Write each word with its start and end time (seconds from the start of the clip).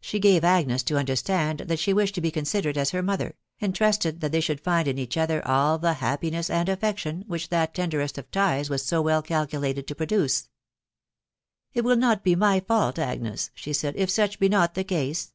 She 0.00 0.20
gave 0.20 0.42
Agnes 0.42 0.82
to 0.84 0.96
understand 0.96 1.58
that 1.66 1.78
she 1.78 1.92
wished 1.92 2.14
to 2.14 2.22
be 2.22 2.30
considered 2.30 2.78
as 2.78 2.92
her 2.92 3.02
mother, 3.02 3.36
and 3.60 3.74
trusted 3.74 4.22
that 4.22 4.32
they 4.32 4.40
should 4.40 4.58
find 4.62 4.88
in 4.88 4.96
each 4.96 5.18
other 5.18 5.46
all 5.46 5.76
the 5.76 5.92
happiness 6.00 6.48
and 6.48 6.66
affection 6.66 7.20
w\iic\v 7.28 7.54
\h&\ 7.54 7.68
taoder 7.74 8.02
mt 8.02 8.16
of 8.16 8.30
ties 8.30 8.70
warn 8.70 8.78
so 8.78 9.02
well 9.02 9.20
calculated 9.20 9.86
to 9.88 9.94
produce. 9.94 10.48
THE 11.74 11.82
WIDOW 11.82 11.82
BARNABY. 11.82 11.82
67" 11.82 11.84
It 11.84 11.84
will 11.84 12.08
not 12.08 12.24
be 12.24 12.34
my 12.36 12.60
fault, 12.60 12.96
Agnes/' 12.96 13.50
she 13.54 13.74
said," 13.74 13.96
if 13.98 14.08
such 14.08 14.38
be 14.38 14.48
not 14.48 14.72
the 14.72 14.82
case. 14.82 15.34